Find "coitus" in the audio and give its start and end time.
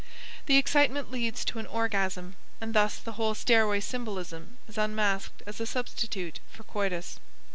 6.63-7.19